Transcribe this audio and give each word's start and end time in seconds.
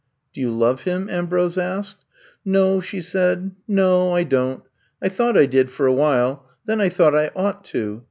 Do 0.33 0.41
you 0.41 0.49
love 0.49 0.81
him 0.81 1.07
f 1.09 1.13
Ambrose 1.15 1.59
asked. 1.59 2.05
^^No, 2.43 2.81
she, 2.81 3.03
said. 3.03 3.51
No, 3.67 4.13
I 4.15 4.23
don*t. 4.23 4.63
I 4.99 5.09
thought 5.09 5.37
I 5.37 5.45
did— 5.45 5.69
for 5.69 5.85
awhile. 5.85 6.43
Then 6.65 6.81
I 6.81 6.89
thought 6.89 7.13
I 7.13 7.29
ought 7.35 7.63
to. 7.65 7.99